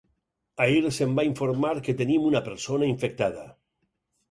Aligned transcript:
Ahir 0.63 0.87
se’m 0.97 1.13
va 1.19 1.25
informar 1.27 1.75
que 1.89 1.95
tenim 2.01 2.27
una 2.31 2.43
persona 2.49 2.91
infectada. 2.95 3.49